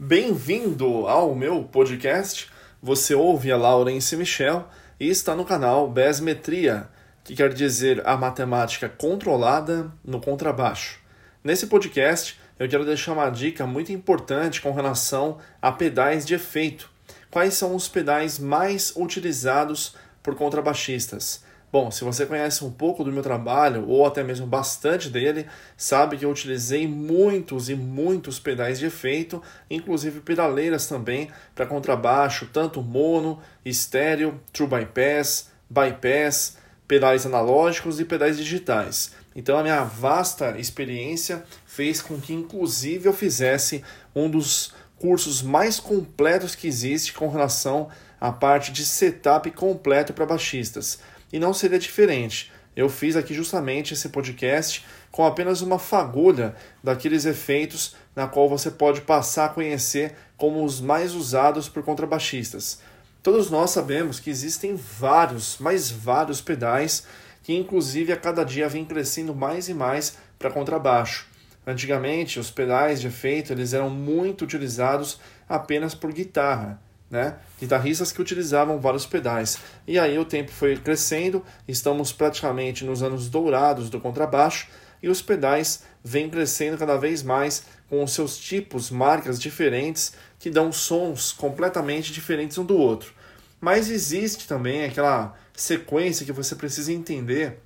Bem-vindo 0.00 1.08
ao 1.08 1.34
meu 1.34 1.64
podcast. 1.64 2.48
Você 2.80 3.16
ouve 3.16 3.50
a 3.50 3.56
Laurence 3.56 4.14
Michel 4.16 4.68
e 5.00 5.08
está 5.08 5.34
no 5.34 5.44
canal 5.44 5.90
Besmetria, 5.90 6.88
que 7.24 7.34
quer 7.34 7.52
dizer 7.52 8.06
a 8.06 8.16
matemática 8.16 8.88
controlada 8.88 9.92
no 10.04 10.20
contrabaixo. 10.20 11.00
Nesse 11.42 11.66
podcast, 11.66 12.38
eu 12.60 12.68
quero 12.68 12.84
deixar 12.84 13.14
uma 13.14 13.28
dica 13.28 13.66
muito 13.66 13.90
importante 13.90 14.60
com 14.60 14.70
relação 14.70 15.38
a 15.60 15.72
pedais 15.72 16.24
de 16.24 16.32
efeito. 16.32 16.88
Quais 17.28 17.54
são 17.54 17.74
os 17.74 17.88
pedais 17.88 18.38
mais 18.38 18.92
utilizados 18.94 19.96
por 20.22 20.36
contrabaixistas? 20.36 21.42
Bom, 21.70 21.90
se 21.90 22.02
você 22.02 22.24
conhece 22.24 22.64
um 22.64 22.70
pouco 22.70 23.04
do 23.04 23.12
meu 23.12 23.22
trabalho, 23.22 23.86
ou 23.86 24.06
até 24.06 24.24
mesmo 24.24 24.46
bastante 24.46 25.10
dele, 25.10 25.46
sabe 25.76 26.16
que 26.16 26.24
eu 26.24 26.30
utilizei 26.30 26.88
muitos 26.88 27.68
e 27.68 27.74
muitos 27.74 28.38
pedais 28.38 28.78
de 28.78 28.86
efeito, 28.86 29.42
inclusive 29.68 30.20
pedaleiras 30.20 30.86
também, 30.86 31.28
para 31.54 31.66
contrabaixo, 31.66 32.48
tanto 32.50 32.80
mono, 32.80 33.38
estéreo, 33.66 34.40
true 34.50 34.66
bypass, 34.66 35.50
bypass, 35.68 36.56
pedais 36.86 37.26
analógicos 37.26 38.00
e 38.00 38.04
pedais 38.06 38.38
digitais. 38.38 39.12
Então 39.36 39.58
a 39.58 39.62
minha 39.62 39.84
vasta 39.84 40.58
experiência 40.58 41.44
fez 41.66 42.00
com 42.00 42.18
que 42.18 42.32
inclusive 42.32 43.06
eu 43.06 43.12
fizesse 43.12 43.84
um 44.16 44.30
dos 44.30 44.72
cursos 44.96 45.42
mais 45.42 45.78
completos 45.78 46.54
que 46.54 46.66
existe 46.66 47.12
com 47.12 47.28
relação 47.28 47.90
à 48.18 48.32
parte 48.32 48.72
de 48.72 48.86
setup 48.86 49.50
completo 49.50 50.14
para 50.14 50.24
baixistas 50.24 50.98
e 51.32 51.38
não 51.38 51.52
seria 51.52 51.78
diferente. 51.78 52.52
Eu 52.76 52.88
fiz 52.88 53.16
aqui 53.16 53.34
justamente 53.34 53.94
esse 53.94 54.08
podcast 54.08 54.86
com 55.10 55.24
apenas 55.24 55.62
uma 55.62 55.78
fagulha 55.78 56.54
daqueles 56.82 57.24
efeitos 57.24 57.96
na 58.14 58.28
qual 58.28 58.48
você 58.48 58.70
pode 58.70 59.00
passar 59.00 59.46
a 59.46 59.48
conhecer 59.48 60.14
como 60.36 60.64
os 60.64 60.80
mais 60.80 61.14
usados 61.14 61.68
por 61.68 61.82
contrabaixistas. 61.82 62.80
Todos 63.22 63.50
nós 63.50 63.70
sabemos 63.70 64.20
que 64.20 64.30
existem 64.30 64.76
vários, 64.76 65.58
mais 65.58 65.90
vários 65.90 66.40
pedais 66.40 67.04
que 67.42 67.56
inclusive 67.56 68.12
a 68.12 68.16
cada 68.16 68.44
dia 68.44 68.68
vem 68.68 68.84
crescendo 68.84 69.34
mais 69.34 69.68
e 69.68 69.74
mais 69.74 70.16
para 70.38 70.50
contrabaixo. 70.50 71.26
Antigamente, 71.66 72.38
os 72.38 72.50
pedais 72.50 73.00
de 73.00 73.08
efeito 73.08 73.52
eles 73.52 73.74
eram 73.74 73.90
muito 73.90 74.44
utilizados 74.44 75.18
apenas 75.48 75.94
por 75.94 76.12
guitarra 76.12 76.80
né? 77.10 77.36
Guitarristas 77.58 78.12
que 78.12 78.20
utilizavam 78.20 78.80
vários 78.80 79.06
pedais. 79.06 79.58
E 79.86 79.98
aí 79.98 80.18
o 80.18 80.24
tempo 80.24 80.50
foi 80.50 80.76
crescendo, 80.76 81.44
estamos 81.66 82.12
praticamente 82.12 82.84
nos 82.84 83.02
anos 83.02 83.28
dourados 83.28 83.88
do 83.88 84.00
contrabaixo 84.00 84.68
e 85.02 85.08
os 85.08 85.22
pedais 85.22 85.84
vêm 86.04 86.28
crescendo 86.28 86.76
cada 86.76 86.96
vez 86.96 87.22
mais 87.22 87.64
com 87.88 88.02
os 88.02 88.12
seus 88.12 88.36
tipos, 88.36 88.90
marcas 88.90 89.40
diferentes 89.40 90.12
que 90.38 90.50
dão 90.50 90.70
sons 90.70 91.32
completamente 91.32 92.12
diferentes 92.12 92.58
um 92.58 92.64
do 92.64 92.76
outro. 92.76 93.12
Mas 93.60 93.90
existe 93.90 94.46
também 94.46 94.84
aquela 94.84 95.34
sequência 95.54 96.24
que 96.24 96.32
você 96.32 96.54
precisa 96.54 96.92
entender 96.92 97.58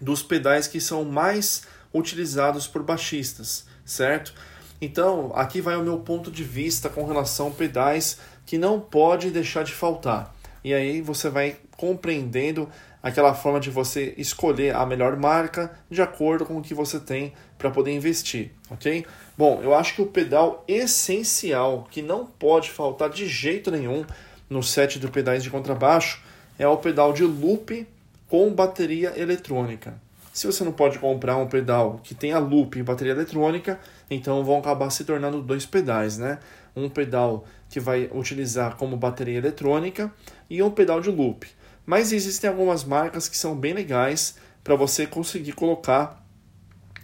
dos 0.00 0.22
pedais 0.22 0.66
que 0.66 0.80
são 0.80 1.04
mais 1.04 1.62
utilizados 1.92 2.66
por 2.66 2.82
baixistas, 2.82 3.64
certo? 3.84 4.34
Então, 4.80 5.32
aqui 5.34 5.60
vai 5.60 5.76
o 5.76 5.82
meu 5.82 5.98
ponto 5.98 6.30
de 6.30 6.44
vista 6.44 6.88
com 6.88 7.06
relação 7.06 7.48
a 7.48 7.50
pedais 7.50 8.18
que 8.44 8.58
não 8.58 8.78
pode 8.78 9.30
deixar 9.30 9.64
de 9.64 9.72
faltar. 9.72 10.34
E 10.62 10.74
aí 10.74 11.00
você 11.00 11.30
vai 11.30 11.56
compreendendo 11.76 12.68
aquela 13.02 13.34
forma 13.34 13.60
de 13.60 13.70
você 13.70 14.14
escolher 14.18 14.74
a 14.74 14.84
melhor 14.84 15.16
marca 15.16 15.70
de 15.88 16.02
acordo 16.02 16.44
com 16.44 16.58
o 16.58 16.62
que 16.62 16.74
você 16.74 16.98
tem 16.98 17.32
para 17.56 17.70
poder 17.70 17.92
investir, 17.92 18.50
ok? 18.68 19.06
Bom, 19.38 19.60
eu 19.62 19.74
acho 19.74 19.94
que 19.94 20.02
o 20.02 20.06
pedal 20.06 20.64
essencial 20.66 21.86
que 21.90 22.02
não 22.02 22.26
pode 22.26 22.70
faltar 22.70 23.08
de 23.08 23.28
jeito 23.28 23.70
nenhum 23.70 24.04
no 24.50 24.62
set 24.62 24.98
de 24.98 25.08
pedais 25.08 25.42
de 25.42 25.50
contrabaixo 25.50 26.20
é 26.58 26.66
o 26.66 26.76
pedal 26.76 27.12
de 27.12 27.22
loop 27.22 27.86
com 28.28 28.52
bateria 28.52 29.12
eletrônica. 29.16 29.94
Se 30.36 30.46
você 30.46 30.62
não 30.62 30.72
pode 30.72 30.98
comprar 30.98 31.38
um 31.38 31.46
pedal 31.46 31.98
que 32.04 32.14
tenha 32.14 32.38
loop 32.38 32.78
e 32.78 32.82
bateria 32.82 33.14
eletrônica, 33.14 33.80
então 34.10 34.44
vão 34.44 34.58
acabar 34.58 34.90
se 34.90 35.02
tornando 35.02 35.40
dois 35.40 35.64
pedais, 35.64 36.18
né? 36.18 36.38
Um 36.76 36.90
pedal 36.90 37.46
que 37.70 37.80
vai 37.80 38.10
utilizar 38.12 38.76
como 38.76 38.98
bateria 38.98 39.38
eletrônica 39.38 40.12
e 40.50 40.62
um 40.62 40.70
pedal 40.70 41.00
de 41.00 41.10
loop. 41.10 41.46
Mas 41.86 42.12
existem 42.12 42.50
algumas 42.50 42.84
marcas 42.84 43.30
que 43.30 43.36
são 43.38 43.56
bem 43.56 43.72
legais 43.72 44.36
para 44.62 44.74
você 44.76 45.06
conseguir 45.06 45.52
colocar 45.52 46.22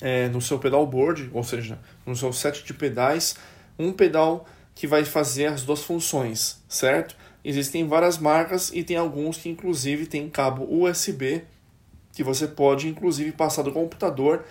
é, 0.03 0.29
no 0.29 0.43
seu 0.43 0.59
pedalboard, 0.59 1.31
ou 1.33 1.43
seja, 1.43 1.79
no 2.05 2.15
seu 2.15 2.35
set 2.35 2.63
de 2.63 2.75
pedais, 2.75 3.35
um 3.79 3.95
pedal 3.95 4.45
que 4.75 4.87
vai 4.87 5.07
fazer 5.07 5.47
as 5.47 5.63
duas 5.63 5.83
funções, 5.83 6.63
certo? 6.69 7.17
Existem 7.43 7.89
várias 7.89 8.19
marcas 8.19 8.71
e 8.75 8.85
tem 8.85 8.99
alguns 8.99 9.39
que 9.39 9.49
inclusive 9.49 10.05
tem 10.05 10.29
cabo 10.29 10.67
USB 10.71 11.45
que 12.13 12.23
você 12.23 12.47
pode 12.47 12.89
inclusive 12.89 13.33
passar 13.33 13.63
do 13.63 13.73
computador 13.73 14.45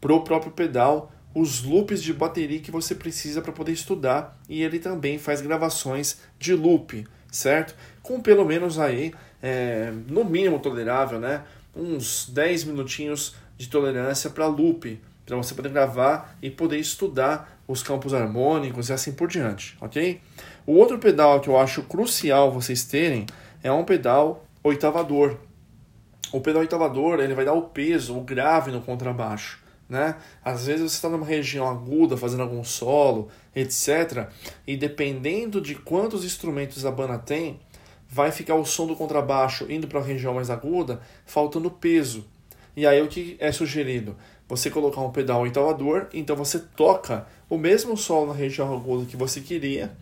para 0.00 0.12
o 0.12 0.22
próprio 0.22 0.52
pedal 0.52 1.12
os 1.34 1.62
loops 1.62 2.02
de 2.02 2.12
bateria 2.12 2.60
que 2.60 2.70
você 2.70 2.94
precisa 2.94 3.42
para 3.42 3.52
poder 3.52 3.72
estudar 3.72 4.38
e 4.48 4.62
ele 4.62 4.78
também 4.78 5.18
faz 5.18 5.40
gravações 5.40 6.20
de 6.38 6.54
loop, 6.54 7.06
certo? 7.30 7.74
Com 8.02 8.20
pelo 8.20 8.44
menos 8.44 8.78
aí, 8.78 9.12
é, 9.42 9.92
no 10.08 10.24
mínimo 10.24 10.58
tolerável, 10.58 11.20
né? 11.20 11.42
Uns 11.76 12.28
10 12.30 12.64
minutinhos 12.64 13.36
de 13.56 13.68
tolerância 13.68 14.30
para 14.30 14.46
loop, 14.46 15.00
para 15.24 15.36
você 15.36 15.54
poder 15.54 15.68
gravar 15.68 16.36
e 16.40 16.50
poder 16.50 16.78
estudar 16.78 17.60
os 17.68 17.82
campos 17.82 18.14
harmônicos 18.14 18.88
e 18.88 18.92
assim 18.92 19.12
por 19.12 19.28
diante, 19.28 19.76
ok? 19.80 20.20
O 20.66 20.72
outro 20.72 20.98
pedal 20.98 21.40
que 21.40 21.48
eu 21.48 21.58
acho 21.58 21.82
crucial 21.82 22.50
vocês 22.50 22.84
terem 22.84 23.26
é 23.62 23.70
um 23.70 23.84
pedal 23.84 24.44
oitavador, 24.62 25.36
o 26.32 26.40
pedal 26.40 26.62
oitavador 26.62 27.20
ele 27.20 27.34
vai 27.34 27.44
dar 27.44 27.54
o 27.54 27.62
peso, 27.62 28.16
o 28.16 28.20
grave 28.20 28.70
no 28.70 28.80
contrabaixo. 28.80 29.60
Né? 29.88 30.16
Às 30.44 30.66
vezes 30.66 30.90
você 30.90 30.96
está 30.96 31.08
numa 31.08 31.24
região 31.24 31.66
aguda 31.66 32.16
fazendo 32.16 32.42
algum 32.42 32.62
solo, 32.62 33.28
etc. 33.56 34.28
E 34.66 34.76
dependendo 34.76 35.60
de 35.60 35.74
quantos 35.74 36.24
instrumentos 36.24 36.84
a 36.84 36.90
banda 36.90 37.18
tem, 37.18 37.58
vai 38.08 38.30
ficar 38.30 38.54
o 38.54 38.64
som 38.64 38.86
do 38.86 38.94
contrabaixo 38.94 39.66
indo 39.70 39.86
para 39.86 40.00
a 40.00 40.04
região 40.04 40.34
mais 40.34 40.50
aguda, 40.50 41.00
faltando 41.24 41.70
peso. 41.70 42.26
E 42.76 42.86
aí 42.86 43.00
o 43.02 43.08
que 43.08 43.36
é 43.40 43.50
sugerido? 43.50 44.16
Você 44.48 44.70
colocar 44.70 45.00
um 45.00 45.10
pedal 45.10 45.42
oitavador, 45.42 46.06
então 46.12 46.36
você 46.36 46.58
toca 46.58 47.26
o 47.48 47.58
mesmo 47.58 47.96
solo 47.96 48.28
na 48.28 48.34
região 48.34 48.72
aguda 48.74 49.06
que 49.06 49.16
você 49.16 49.40
queria 49.40 49.92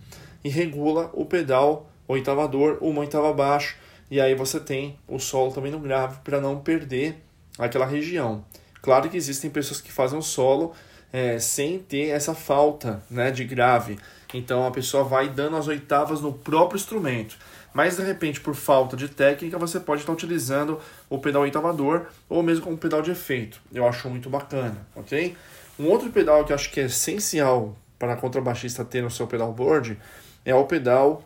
e 0.44 0.48
regula 0.48 1.10
o 1.12 1.24
pedal 1.24 1.88
oitavador, 2.06 2.78
uma 2.80 3.00
oitava 3.00 3.30
abaixo, 3.30 3.76
e 4.10 4.20
aí 4.20 4.34
você 4.34 4.60
tem 4.60 4.98
o 5.08 5.18
solo 5.18 5.52
também 5.52 5.72
no 5.72 5.78
grave 5.78 6.18
para 6.22 6.40
não 6.40 6.60
perder 6.60 7.22
aquela 7.58 7.86
região. 7.86 8.44
Claro 8.80 9.08
que 9.08 9.16
existem 9.16 9.50
pessoas 9.50 9.80
que 9.80 9.90
fazem 9.90 10.18
o 10.18 10.22
solo 10.22 10.72
é, 11.12 11.38
sem 11.38 11.78
ter 11.78 12.08
essa 12.08 12.34
falta 12.34 13.02
né, 13.10 13.30
de 13.30 13.44
grave. 13.44 13.98
Então 14.32 14.66
a 14.66 14.70
pessoa 14.70 15.02
vai 15.02 15.28
dando 15.28 15.56
as 15.56 15.66
oitavas 15.66 16.20
no 16.20 16.32
próprio 16.32 16.76
instrumento. 16.76 17.36
Mas 17.72 17.96
de 17.96 18.02
repente, 18.02 18.40
por 18.40 18.54
falta 18.54 18.96
de 18.96 19.08
técnica, 19.08 19.58
você 19.58 19.78
pode 19.78 20.02
estar 20.02 20.12
utilizando 20.12 20.80
o 21.10 21.18
pedal 21.18 21.42
oitavador 21.42 22.06
ou 22.28 22.42
mesmo 22.42 22.64
com 22.64 22.72
o 22.72 22.78
pedal 22.78 23.02
de 23.02 23.10
efeito. 23.10 23.60
Eu 23.72 23.86
acho 23.86 24.08
muito 24.08 24.30
bacana, 24.30 24.86
ok? 24.94 25.36
Um 25.78 25.88
outro 25.88 26.10
pedal 26.10 26.44
que 26.44 26.52
eu 26.52 26.54
acho 26.54 26.70
que 26.70 26.80
é 26.80 26.84
essencial 26.84 27.76
para 27.98 28.16
contrabaixista 28.16 28.84
ter 28.84 29.02
no 29.02 29.10
seu 29.10 29.26
pedalboard 29.26 29.98
é 30.44 30.54
o 30.54 30.64
pedal 30.64 31.22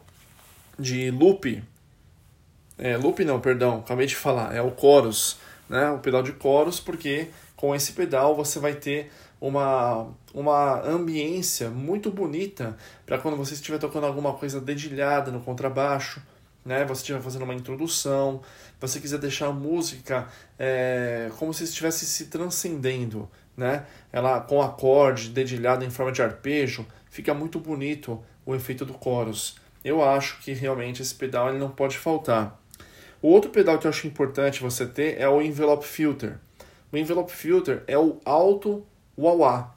de 0.78 1.10
loop, 1.10 1.62
é, 2.80 2.96
loop 2.96 3.22
não, 3.24 3.38
perdão, 3.38 3.80
acabei 3.80 4.06
de 4.06 4.16
falar, 4.16 4.54
é 4.56 4.62
o 4.62 4.74
chorus, 4.74 5.36
né? 5.68 5.90
O 5.90 5.98
pedal 5.98 6.22
de 6.22 6.34
chorus, 6.40 6.80
porque 6.80 7.28
com 7.54 7.74
esse 7.74 7.92
pedal 7.92 8.34
você 8.34 8.58
vai 8.58 8.72
ter 8.72 9.12
uma, 9.38 10.08
uma 10.32 10.80
ambiência 10.82 11.68
muito 11.68 12.10
bonita 12.10 12.76
para 13.04 13.18
quando 13.18 13.36
você 13.36 13.52
estiver 13.52 13.78
tocando 13.78 14.06
alguma 14.06 14.32
coisa 14.32 14.60
dedilhada 14.62 15.30
no 15.30 15.40
contrabaixo, 15.40 16.22
né? 16.64 16.86
Você 16.86 17.02
estiver 17.02 17.20
fazendo 17.20 17.42
uma 17.42 17.54
introdução, 17.54 18.40
você 18.80 18.98
quiser 18.98 19.18
deixar 19.18 19.48
a 19.48 19.52
música 19.52 20.28
é, 20.58 21.30
como 21.38 21.52
se 21.52 21.64
estivesse 21.64 22.06
se 22.06 22.26
transcendendo, 22.26 23.30
né? 23.54 23.84
Ela 24.10 24.40
com 24.40 24.62
acorde 24.62 25.28
dedilhado 25.28 25.84
em 25.84 25.90
forma 25.90 26.12
de 26.12 26.22
arpejo, 26.22 26.86
fica 27.10 27.34
muito 27.34 27.60
bonito 27.60 28.22
o 28.46 28.54
efeito 28.54 28.86
do 28.86 28.98
chorus. 29.02 29.56
Eu 29.84 30.02
acho 30.02 30.40
que 30.40 30.52
realmente 30.52 31.00
esse 31.00 31.14
pedal 31.14 31.50
ele 31.50 31.58
não 31.58 31.70
pode 31.70 31.98
faltar. 31.98 32.59
O 33.22 33.28
outro 33.28 33.50
pedal 33.50 33.78
que 33.78 33.86
eu 33.86 33.90
acho 33.90 34.06
importante 34.06 34.62
você 34.62 34.86
ter 34.86 35.20
é 35.20 35.28
o 35.28 35.42
envelope 35.42 35.86
filter. 35.86 36.38
O 36.90 36.96
envelope 36.96 37.32
filter 37.32 37.82
é 37.86 37.98
o 37.98 38.18
alto 38.24 38.86
wah-wah. 39.16 39.74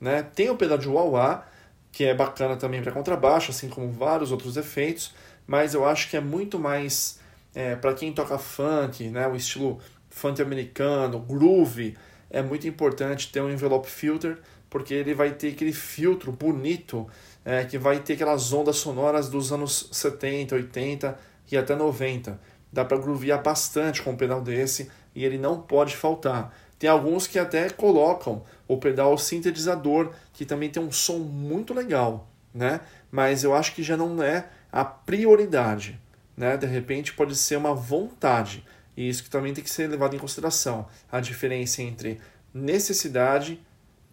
Né? 0.00 0.22
Tem 0.22 0.48
o 0.48 0.56
pedal 0.56 0.78
de 0.78 0.88
wah-wah, 0.88 1.46
que 1.92 2.04
é 2.04 2.14
bacana 2.14 2.56
também 2.56 2.82
para 2.82 2.92
contrabaixo, 2.92 3.50
assim 3.50 3.68
como 3.68 3.90
vários 3.90 4.32
outros 4.32 4.56
efeitos, 4.56 5.14
mas 5.46 5.74
eu 5.74 5.84
acho 5.84 6.08
que 6.10 6.16
é 6.16 6.20
muito 6.20 6.58
mais 6.58 7.20
é, 7.54 7.76
para 7.76 7.94
quem 7.94 8.12
toca 8.12 8.38
funk, 8.38 9.08
né? 9.08 9.26
o 9.26 9.36
estilo 9.36 9.78
funk 10.10 10.40
americano, 10.40 11.18
groove, 11.20 11.96
é 12.30 12.42
muito 12.42 12.66
importante 12.66 13.30
ter 13.30 13.40
um 13.40 13.50
envelope 13.50 13.88
filter 13.88 14.38
porque 14.68 14.92
ele 14.94 15.14
vai 15.14 15.32
ter 15.32 15.52
aquele 15.52 15.72
filtro 15.72 16.32
bonito 16.32 17.06
é, 17.44 17.64
que 17.64 17.78
vai 17.78 18.00
ter 18.00 18.14
aquelas 18.14 18.52
ondas 18.52 18.76
sonoras 18.76 19.28
dos 19.28 19.52
anos 19.52 19.88
70, 19.92 20.54
80 20.54 21.18
e 21.50 21.56
até 21.56 21.76
90. 21.76 22.38
Dá 22.72 22.84
para 22.84 22.98
groovear 22.98 23.42
bastante 23.42 24.02
com 24.02 24.10
um 24.10 24.16
pedal 24.16 24.40
desse 24.40 24.90
e 25.14 25.24
ele 25.24 25.38
não 25.38 25.60
pode 25.60 25.96
faltar. 25.96 26.54
Tem 26.78 26.90
alguns 26.90 27.26
que 27.26 27.38
até 27.38 27.70
colocam 27.70 28.42
o 28.68 28.76
pedal 28.76 29.16
sintetizador, 29.16 30.12
que 30.32 30.44
também 30.44 30.68
tem 30.68 30.82
um 30.82 30.92
som 30.92 31.18
muito 31.18 31.72
legal, 31.72 32.28
né? 32.54 32.80
Mas 33.10 33.44
eu 33.44 33.54
acho 33.54 33.74
que 33.74 33.82
já 33.82 33.96
não 33.96 34.22
é 34.22 34.48
a 34.70 34.84
prioridade, 34.84 35.98
né? 36.36 36.56
De 36.56 36.66
repente 36.66 37.14
pode 37.14 37.34
ser 37.34 37.56
uma 37.56 37.74
vontade. 37.74 38.64
E 38.96 39.08
isso 39.08 39.22
que 39.24 39.30
também 39.30 39.54
tem 39.54 39.64
que 39.64 39.70
ser 39.70 39.88
levado 39.88 40.14
em 40.14 40.18
consideração. 40.18 40.86
A 41.10 41.20
diferença 41.20 41.82
entre 41.82 42.20
necessidade, 42.52 43.60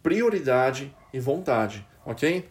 prioridade 0.02 0.96
e 1.14 1.20
vontade, 1.20 1.86
ok? 2.06 2.50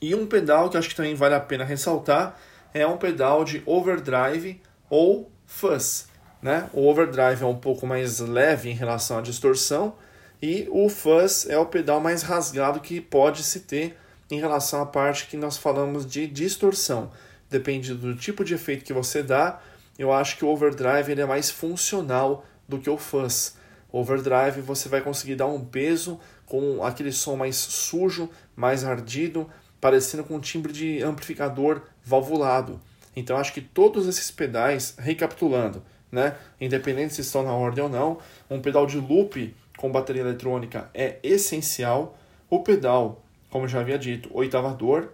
E 0.00 0.14
um 0.14 0.26
pedal 0.26 0.68
que 0.68 0.76
acho 0.76 0.88
que 0.88 0.94
também 0.94 1.14
vale 1.14 1.34
a 1.34 1.40
pena 1.40 1.64
ressaltar 1.64 2.38
é 2.74 2.86
um 2.86 2.96
pedal 2.96 3.44
de 3.44 3.62
overdrive 3.64 4.60
ou 4.92 5.32
fuzz. 5.46 6.06
Né? 6.42 6.68
O 6.74 6.86
overdrive 6.86 7.42
é 7.42 7.46
um 7.46 7.56
pouco 7.56 7.86
mais 7.86 8.18
leve 8.18 8.68
em 8.68 8.74
relação 8.74 9.16
à 9.16 9.22
distorção 9.22 9.94
e 10.42 10.68
o 10.70 10.90
fuzz 10.90 11.48
é 11.48 11.56
o 11.56 11.64
pedal 11.64 11.98
mais 11.98 12.22
rasgado 12.22 12.78
que 12.78 13.00
pode 13.00 13.42
se 13.42 13.60
ter 13.60 13.96
em 14.30 14.38
relação 14.38 14.82
à 14.82 14.86
parte 14.86 15.28
que 15.28 15.36
nós 15.36 15.56
falamos 15.56 16.04
de 16.04 16.26
distorção. 16.26 17.10
Depende 17.48 17.94
do 17.94 18.14
tipo 18.14 18.44
de 18.44 18.52
efeito 18.52 18.84
que 18.84 18.92
você 18.92 19.22
dá, 19.22 19.62
eu 19.98 20.12
acho 20.12 20.36
que 20.36 20.44
o 20.44 20.48
overdrive 20.48 21.10
ele 21.10 21.22
é 21.22 21.26
mais 21.26 21.50
funcional 21.50 22.44
do 22.68 22.78
que 22.78 22.90
o 22.90 22.98
fuzz. 22.98 23.56
Overdrive 23.90 24.60
você 24.60 24.90
vai 24.90 25.00
conseguir 25.00 25.36
dar 25.36 25.46
um 25.46 25.64
peso 25.64 26.20
com 26.44 26.84
aquele 26.84 27.12
som 27.12 27.36
mais 27.36 27.56
sujo, 27.56 28.28
mais 28.54 28.84
ardido, 28.84 29.48
parecendo 29.80 30.24
com 30.24 30.34
um 30.34 30.40
timbre 30.40 30.72
de 30.72 31.02
amplificador 31.02 31.80
valvulado. 32.04 32.78
Então 33.14 33.36
acho 33.36 33.52
que 33.52 33.60
todos 33.60 34.06
esses 34.06 34.30
pedais, 34.30 34.94
recapitulando, 34.98 35.82
né, 36.10 36.36
independente 36.60 37.14
se 37.14 37.22
estão 37.22 37.42
na 37.42 37.54
ordem 37.54 37.84
ou 37.84 37.90
não, 37.90 38.18
um 38.50 38.60
pedal 38.60 38.86
de 38.86 38.98
loop 38.98 39.54
com 39.76 39.90
bateria 39.90 40.22
eletrônica 40.22 40.90
é 40.94 41.18
essencial. 41.22 42.18
O 42.48 42.60
pedal, 42.60 43.24
como 43.50 43.66
já 43.66 43.80
havia 43.80 43.98
dito, 43.98 44.30
oitavador, 44.32 45.08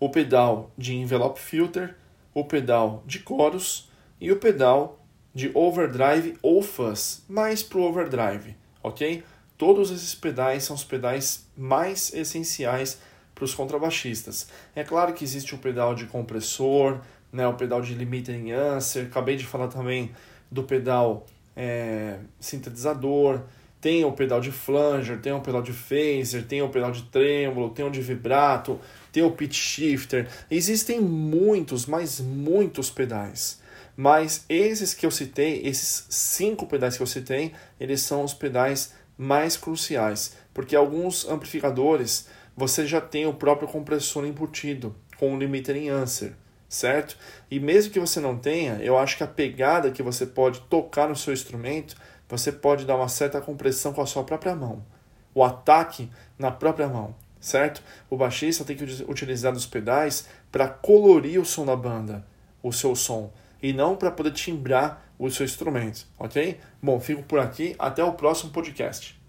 o 0.00 0.08
pedal 0.08 0.70
de 0.76 0.96
envelope 0.96 1.38
filter, 1.38 1.94
o 2.34 2.44
pedal 2.44 3.02
de 3.06 3.18
coros 3.20 3.90
e 4.20 4.32
o 4.32 4.36
pedal 4.36 4.98
de 5.34 5.50
overdrive 5.54 6.36
ou 6.42 6.62
fuzz, 6.62 7.24
mais 7.28 7.62
para 7.62 7.78
o 7.78 7.82
overdrive, 7.82 8.56
ok? 8.82 9.22
Todos 9.56 9.90
esses 9.90 10.14
pedais 10.14 10.64
são 10.64 10.74
os 10.74 10.84
pedais 10.84 11.46
mais 11.56 12.12
essenciais 12.12 12.98
para 13.42 13.46
os 13.46 13.54
contrabaixistas. 13.54 14.46
É 14.74 14.84
claro 14.84 15.12
que 15.12 15.24
existe 15.24 15.52
o 15.54 15.58
pedal 15.58 15.96
de 15.96 16.06
compressor, 16.06 17.00
né, 17.32 17.46
o 17.46 17.54
pedal 17.54 17.80
de 17.80 17.92
limiting 17.92 18.52
answer, 18.52 19.06
acabei 19.06 19.34
de 19.36 19.44
falar 19.44 19.66
também 19.66 20.12
do 20.48 20.62
pedal 20.62 21.26
é, 21.56 22.18
sintetizador, 22.38 23.40
tem 23.80 24.04
o 24.04 24.12
pedal 24.12 24.40
de 24.40 24.52
flanger, 24.52 25.20
tem 25.20 25.32
o 25.32 25.40
pedal 25.40 25.60
de 25.60 25.72
phaser, 25.72 26.46
tem 26.46 26.62
o 26.62 26.68
pedal 26.68 26.92
de 26.92 27.02
trêmulo, 27.04 27.70
tem 27.70 27.84
o 27.84 27.90
de 27.90 28.00
vibrato, 28.00 28.78
tem 29.10 29.24
o 29.24 29.32
pitch 29.32 29.56
shifter. 29.56 30.28
Existem 30.48 31.00
muitos, 31.00 31.86
mas 31.86 32.20
muitos 32.20 32.90
pedais. 32.90 33.60
Mas 33.96 34.44
esses 34.48 34.94
que 34.94 35.04
eu 35.04 35.10
citei, 35.10 35.62
esses 35.64 36.06
cinco 36.08 36.66
pedais 36.66 36.96
que 36.96 37.02
eu 37.02 37.06
citei, 37.08 37.52
eles 37.80 38.02
são 38.02 38.22
os 38.22 38.32
pedais 38.32 38.94
mais 39.18 39.56
cruciais, 39.56 40.36
porque 40.54 40.76
alguns 40.76 41.28
amplificadores 41.28 42.28
você 42.56 42.86
já 42.86 43.00
tem 43.00 43.26
o 43.26 43.34
próprio 43.34 43.68
compressor 43.68 44.26
embutido 44.26 44.94
com 45.18 45.34
o 45.34 45.38
limiter 45.38 45.76
em 45.76 45.88
answer, 45.88 46.34
certo? 46.68 47.16
E 47.50 47.58
mesmo 47.58 47.92
que 47.92 48.00
você 48.00 48.20
não 48.20 48.36
tenha, 48.36 48.74
eu 48.82 48.98
acho 48.98 49.16
que 49.16 49.22
a 49.22 49.28
pegada 49.28 49.90
que 49.90 50.02
você 50.02 50.26
pode 50.26 50.60
tocar 50.62 51.08
no 51.08 51.16
seu 51.16 51.32
instrumento, 51.32 51.96
você 52.28 52.50
pode 52.50 52.84
dar 52.84 52.96
uma 52.96 53.08
certa 53.08 53.40
compressão 53.40 53.92
com 53.92 54.02
a 54.02 54.06
sua 54.06 54.24
própria 54.24 54.54
mão. 54.54 54.84
O 55.34 55.42
ataque 55.42 56.10
na 56.38 56.50
própria 56.50 56.88
mão, 56.88 57.14
certo? 57.40 57.82
O 58.10 58.16
baixista 58.16 58.64
tem 58.64 58.76
que 58.76 58.84
utilizar 59.08 59.52
os 59.52 59.66
pedais 59.66 60.28
para 60.50 60.68
colorir 60.68 61.40
o 61.40 61.44
som 61.44 61.64
da 61.64 61.76
banda, 61.76 62.26
o 62.62 62.72
seu 62.72 62.94
som, 62.94 63.32
e 63.62 63.72
não 63.72 63.96
para 63.96 64.10
poder 64.10 64.32
timbrar 64.32 65.04
o 65.18 65.30
seu 65.30 65.46
instrumento, 65.46 66.06
ok? 66.18 66.58
Bom, 66.82 66.98
fico 66.98 67.22
por 67.22 67.38
aqui, 67.38 67.76
até 67.78 68.02
o 68.02 68.12
próximo 68.12 68.50
podcast. 68.50 69.21